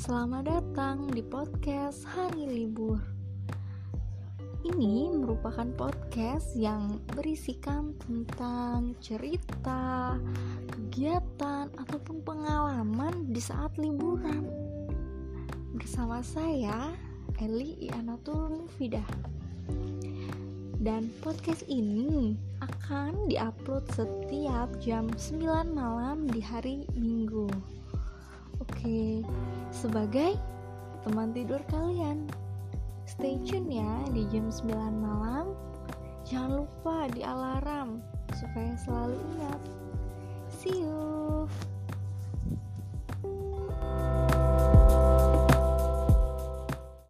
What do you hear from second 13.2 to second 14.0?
di saat